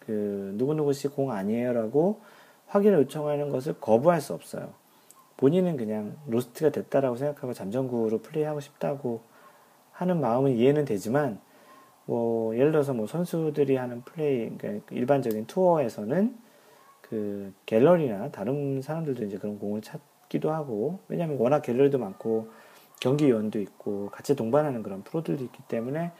[0.00, 2.20] 그 누구누구 씨 공 아니에요라고
[2.68, 4.72] 확인을 요청하는 것을 거부할 수 없어요.
[5.38, 9.22] 본인은 그냥 로스트가 됐다라고 생각하고 잠정구로 플레이하고 싶다고
[9.92, 11.40] 하는 마음은 이해는 되지만
[12.06, 16.36] 뭐 예를 들어서 뭐 선수들이 하는 플레이 그러니까 일반적인 투어에서는
[17.00, 22.48] 그 갤러리나 다른 사람들도 이제 그런 공을 찾기도 하고 왜냐하면 워낙 갤러리도 많고
[23.00, 26.12] 경기위원도 있고 같이 동반하는 그런 프로들도 있기 때문에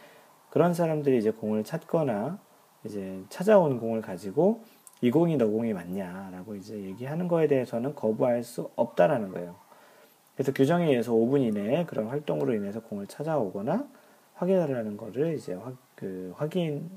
[0.51, 2.39] 그런 사람들이 이제 공을 찾거나
[2.85, 4.63] 이제 찾아온 공을 가지고
[5.01, 9.57] 이 공이 너 공이 맞냐라고 이제 얘기하는 거에 대해서는 거부할 수 없다라는 거예요.
[10.35, 13.87] 그래서 규정에 의해서 5분 이내에 그런 활동으로 인해서 공을 찾아오거나
[14.35, 16.91] 확인하라는 거를 이제 확, 그 확인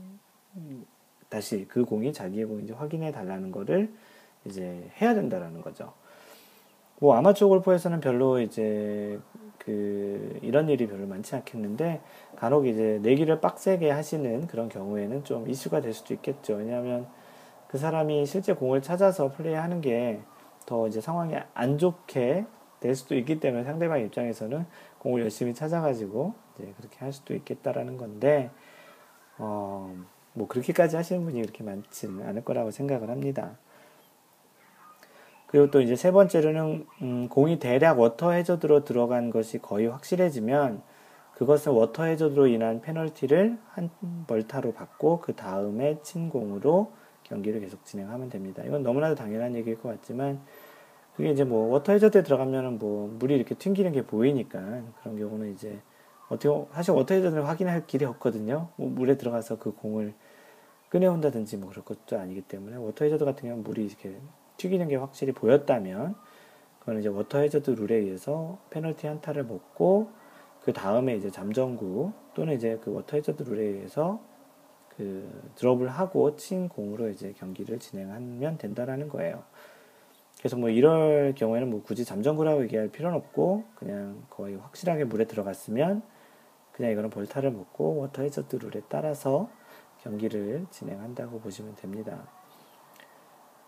[1.29, 3.93] 다시 그 공이 자기의 공인지 확인해 달라는 거를
[4.45, 5.93] 이제 해야 된다라는 거죠.
[6.99, 9.19] 뭐 아마추어 골프에서는 별로 이제
[9.59, 12.01] 그 이런 일이 별로 많지 않겠는데
[12.37, 16.55] 간혹 이제 내기를 빡세게 하시는 그런 경우에는 좀 이슈가 될 수도 있겠죠.
[16.55, 17.07] 왜냐하면
[17.67, 20.21] 그 사람이 실제 공을 찾아서 플레이하는 게
[20.67, 22.45] 더 이제 상황이 안 좋게
[22.81, 24.65] 될 수도 있기 때문에 상대방 입장에서는
[24.99, 28.51] 공을 열심히 찾아가지고 이제 그렇게 할 수도 있겠다라는 건데
[29.37, 29.95] 어,
[30.33, 33.57] 뭐 그렇게까지 하시는 분이 그렇게 많지는 않을 거라고 생각을 합니다.
[35.47, 40.81] 그리고 또 이제 세 번째로는 음, 공이 대략 워터 해저드로 들어간 것이 거의 확실해지면
[41.35, 43.89] 그것은 워터 해저드로 인한 페널티를 한
[44.27, 46.91] 벌타로 받고 그 다음에 친 공으로
[47.23, 48.63] 경기를 계속 진행하면 됩니다.
[48.65, 50.41] 이건 너무나도 당연한 얘기일 것 같지만
[51.15, 54.59] 그게 이제 뭐 워터 해저드에 들어가면은 뭐 물이 이렇게 튕기는 게 보이니까
[55.01, 55.79] 그런 경우는 이제
[56.29, 58.69] 어떻게 사실 워터 해저드를 확인할 길이 없거든요.
[58.75, 60.13] 뭐 물에 들어가서 그 공을
[60.89, 64.17] 꺼내온다든지 뭐 그럴 것도 아니기 때문에 워터 해저드 같은 경우는 물이 이렇게
[64.57, 66.15] 튀기는 게 확실히 보였다면
[66.79, 70.09] 그건 이제 워터 해저드 룰에 의해서 페널티 한타를 먹고
[70.63, 74.19] 그 다음에 이제 잠정구 또는 이제 그 워터 해저드 룰에 의해서
[74.95, 79.43] 그 드롭을 하고 친 공으로 이제 경기를 진행하면 된다라는 거예요.
[80.39, 86.01] 그래서 뭐 이럴 경우에는 뭐 굳이 잠정구라고 얘기할 필요는 없고 그냥 거의 확실하게 물에 들어갔으면
[86.77, 89.49] 그냥 이거는 벌타를 먹고 워터 해저드 룰에 따라서
[90.03, 92.27] 경기를 진행한다고 보시면 됩니다.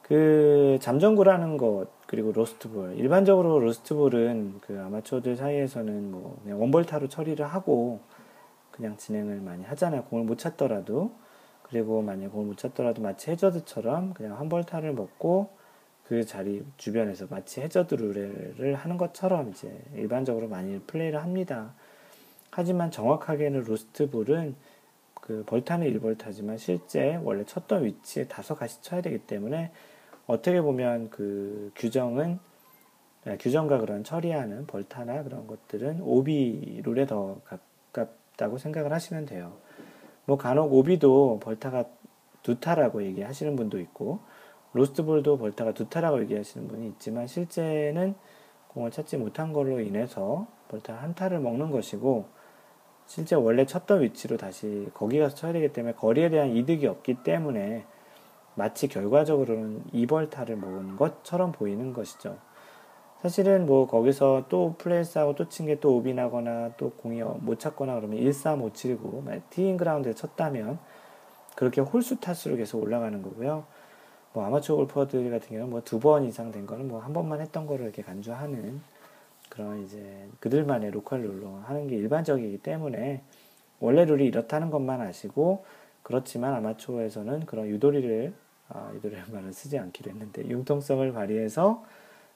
[0.03, 7.99] 그 잠정구라는 것 그리고 로스트볼 일반적으로 로스트볼은 그 아마추어들 사이에서는 뭐 그냥 one벌타로 처리를 하고
[8.69, 10.03] 그냥 진행을 많이 하잖아요.
[10.03, 11.11] 공을 못 찾더라도
[11.63, 15.49] 그리고 만약 공을 못 찾더라도 마치 해저드처럼 그냥 한 벌타를 먹고
[16.03, 21.73] 그 자리 주변에서 마치 해저드 룰을 하는 것처럼 이제 일반적으로 많이 플레이를 합니다.
[22.59, 24.53] 하지만 정확하게는 로스트볼은
[25.13, 29.71] 그 벌타는 1벌타지만 실제 원래 쳤던 위치에 다섯 가시 쳐야 되기 때문에
[30.27, 32.37] 어떻게 보면 그 규정은
[33.25, 39.53] 아, 규정과 그런 처리하는 벌타나 그런 것들은 오비 룰에 더 가깝다고 생각을 하시면 돼요.
[40.25, 41.85] 뭐 간혹 오비도 벌타가
[42.43, 44.19] 두 타라고 얘기하시는 분도 있고
[44.73, 48.15] 로스트볼도 벌타가 두 타라고 얘기하시는 분이 있지만 실제는
[48.67, 52.38] 공을 찾지 못한 걸로 인해서 벌타 한 타를 먹는 것이고
[53.09, 57.83] 실제 원래 쳤던 위치로 다시 거기 가서 쳐야 되기 때문에 거리에 대한 이득이 없기 때문에
[58.53, 62.37] 마치 결과적으로는 2벌타를 먹은 것처럼 보이는 것이죠.
[63.23, 67.95] 사실은 뭐 거기서 또 place하고 또 친 게 또 오비 나거나 또 공이 못 찾거나
[67.95, 70.77] 그러면 1, 3, 5, 7, 9 티잉 그라운드에 쳤다면
[71.55, 73.65] 그렇게 홀수 타수로 계속 올라가는 거고요.
[74.33, 77.65] 뭐 아마추어 골퍼들 같은 경우는 뭐 두 번 이상 된 거는 뭐 한 번만 했던
[77.65, 78.79] 거를 이렇게 간주하는
[79.49, 83.23] 그런 이제 그들만의 로컬 룰로 하는 게 일반적이기 때문에
[83.79, 85.65] 원래 룰이 이렇다는 것만 아시고
[86.03, 88.33] 그렇지만 아마추어에서는 그런 유도리를
[88.69, 91.83] 아, 유도리라는 말을 쓰지 않기로 했는데 융통성을 발휘해서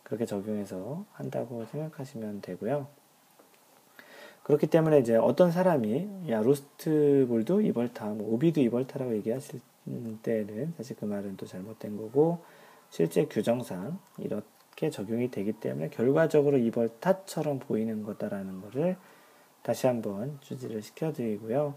[0.04, 2.88] 그렇게 적용해서 한다고 생각하시면 되고요.
[4.44, 9.62] 그렇기 때문에 이제 어떤 사람이 야 로스트 볼도 이벌타, 뭐 오비도 이벌타라고 얘기하실
[10.22, 12.44] 때는 사실 그 말은 또 잘못된 거고
[12.90, 14.42] 실제 규정상 이렇
[14.76, 18.98] 게 적용이 되기 때문에 결과적으로 이벌타처럼 보이는 거다라는 것을
[19.62, 21.76] 다시 한번 주지를 시켜드리고요.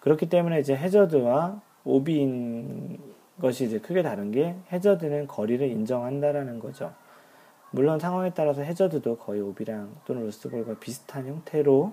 [0.00, 2.98] 그렇기 때문에 이제 해저드와 오비인
[3.40, 6.92] 것이 이제 크게 다른 게 해저드는 거리를 인정한다라는 거죠.
[7.70, 11.92] 물론 상황에 따라서 해저드도 거의 오비랑 또는 로스트볼과 비슷한 형태로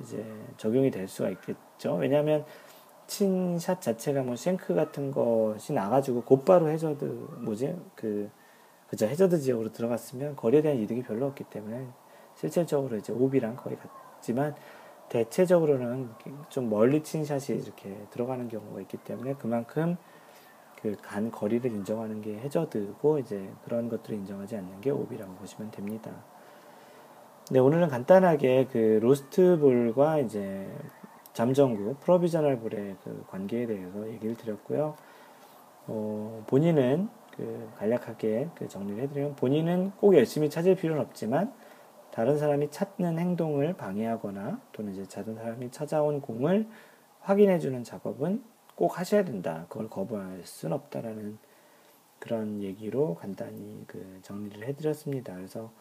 [0.00, 0.24] 이제
[0.56, 1.96] 적용이 될 수가 있겠죠.
[1.96, 2.44] 왜냐하면
[3.06, 7.04] 친샷 자체가 뭐 쉔크 같은 것이 나가지고 곧바로 해저드
[7.40, 8.30] 뭐지 그
[8.92, 11.86] 그죠 해저드 지역으로 들어갔으면 거리에 대한 이득이 별로 없기 때문에
[12.34, 14.54] 실질적으로 이제 오비랑 거의 같지만
[15.08, 16.10] 대체적으로는
[16.50, 19.96] 좀 멀리 친 샷이 이렇게 들어가는 경우가 있기 때문에 그만큼
[20.82, 26.10] 그 간 거리를 인정하는 게 해저드고 이제 그런 것들을 인정하지 않는 게 오비라고 보시면 됩니다.
[27.50, 30.68] 네, 오늘은 간단하게 그 로스트볼과 이제
[31.32, 34.96] 잠정구, 프로비저널 볼의 그 관계에 대해서 얘기를 드렸고요.
[35.86, 41.52] 어, 본인은 그 간략하게 그 정리를 해드리면 본인은 꼭 열심히 찾을 필요는 없지만
[42.10, 46.68] 다른 사람이 찾는 행동을 방해하거나 또는 이제 다른 사람이 찾아온 공을
[47.20, 49.66] 확인해주는 작업은 꼭 하셔야 된다.
[49.68, 51.38] 그걸 거부할 수는 없다라는
[52.18, 55.34] 그런 얘기로 간단히 그 정리를 해드렸습니다.
[55.34, 55.72] 그래서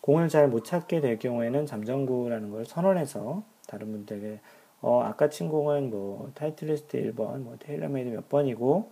[0.00, 4.40] 공을 잘 못 찾게 될 경우에는 잠정구라는 걸 선언해서 다른 분들에게
[4.80, 8.90] 어, 아까 친 공은 뭐 Titleist 1번, 뭐 TaylorMade 몇 번이고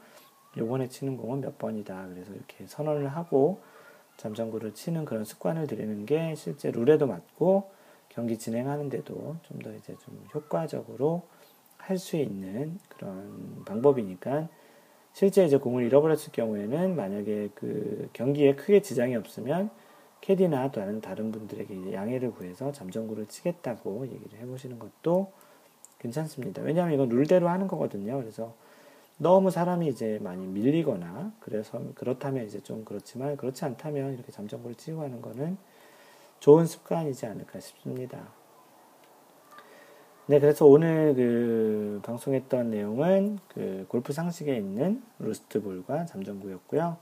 [0.57, 2.09] 요번에 치는 공은 몇 번이다.
[2.13, 3.61] 그래서 이렇게 선언을 하고
[4.17, 7.71] 잠정구를 치는 그런 습관을 들이는 게 실제 룰에도 맞고
[8.11, 11.23] 경기 진행하는데도 좀 더 이제 좀 효과적으로
[11.79, 14.49] 할 수 있는 그런 방법이니까
[15.13, 19.71] 실제 이제 공을 잃어버렸을 경우에는 만약에 그 경기에 크게 지장이 없으면
[20.21, 25.33] 캐디나 다른 다른 분들에게 양해를 구해서 잠정구를 치겠다고 얘기를 해보시는 것도
[25.99, 26.63] 괜찮습니다.
[26.63, 28.19] 왜냐하면 이건 룰대로 하는 거거든요.
[28.19, 28.55] 그래서
[29.23, 35.03] 너무 사람이 이제 많이 밀리거나 그래서 그렇다면 이제 좀 그렇지만 그렇지 않다면 이렇게 잠정구를 치고
[35.03, 35.59] 하는 거는
[36.41, 38.29] 좋은 습관이지 않을까 싶습니다.
[40.27, 46.97] 네, 그래서 오늘 그 방송했던 내용은 그 골프 상식에 있는 루스트볼과 잠정구였고요.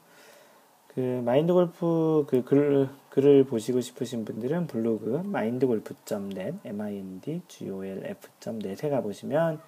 [0.89, 9.61] 그 마인드 골프 그 글, 글을 보시고 싶으신 분들은 블로그 mindgolf.net mindgolf.net에 가보시면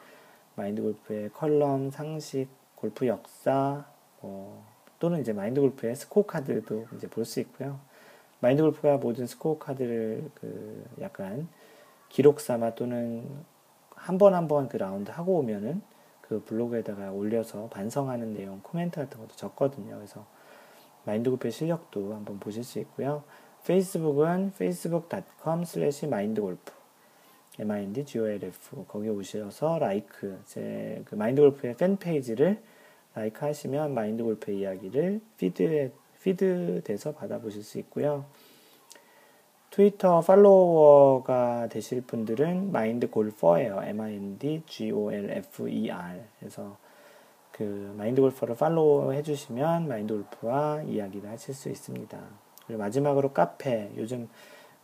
[0.60, 3.86] 마인드 골프의 컬럼, 상식, 골프 역사,
[4.20, 4.62] 뭐,
[4.98, 7.80] 또는 이제 마인드 골프의 스코어 카드도 이제 볼 수 있고요.
[8.40, 11.48] 마인드 골프가 모든 스코어 카드를 그 약간
[12.10, 13.26] 기록 삼아 또는
[13.96, 15.80] 한 번 한 번 그 라운드 하고 오면은
[16.20, 19.94] 그 블로그에다가 올려서 반성하는 내용, 코멘트 같은 것도 적거든요.
[19.96, 20.26] 그래서
[21.06, 23.24] 마인드 골프의 실력도 한번 보실 수 있고요.
[23.64, 26.60] 페이스북은 facebook.com slash mindgolf
[27.62, 32.60] mindgolf 거기 오셔서 like 제그 마인드 골프의 팬 페이지를
[33.14, 35.90] like 하시면 마인드 골프의 이야기를 feed에
[36.22, 38.26] feed 돼서 받아보실 수 있고요.
[39.70, 43.80] 트위터 팔로워가 되실 분들은 마인드 골퍼예요.
[43.82, 45.00] M-I-N-D-G-O-L-F-E-R.
[46.38, 46.76] 그래서
[47.52, 52.18] 그 마인드 골퍼를 follow 해주시면 마인드 골프와 이야기를 하실 수 있습니다.
[52.66, 54.28] 그리고 마지막으로 카페 요즘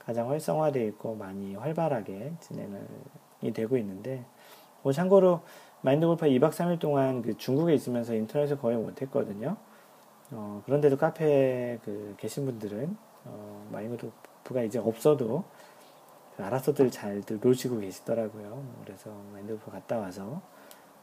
[0.07, 4.25] 가장 활성화되어 있고 많이 활발하게 진행이 되고 있는데
[4.83, 5.40] 뭐 참고로
[5.83, 9.57] 마인드 골프 2박 3일 동안 그 중국에 있으면서 인터넷을 거의 못했거든요.
[10.31, 15.45] 어, 그런데도 카페에 그 계신 분들은 어, 마인드 골프가 이제 없어도
[16.38, 18.62] 알아서들 잘들 놀시고 계시더라고요.
[18.85, 20.41] 그래서 마인드 골프 갔다 와서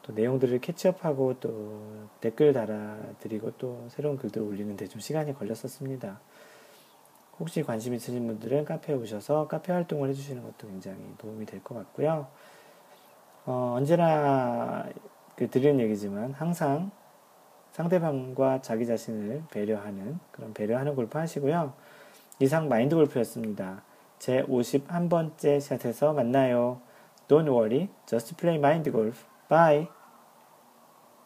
[0.02, 6.22] 또 내용들을 캐치업하고 또 댓글 달아드리고 또 새로운 글들 올리는데 좀 시간이 걸렸었습니다.
[7.40, 12.28] 혹시 관심 있으신 분들은 카페에 오셔서 카페 활동을 해주시는 것도 굉장히 도움이 될 것 같고요.
[13.46, 14.88] 어, 언제나
[15.36, 16.92] 그 드리는 얘기지만 항상
[17.72, 21.74] 상대방과 자기 자신을 배려하는 그런 배려하는 골프 하시고요.
[22.40, 23.82] 이상 마인드 골프였습니다.
[24.20, 26.82] 제 51번째 샷에서 만나요.
[27.28, 29.26] Don't worry, just play mind golf.
[29.50, 29.88] Bye.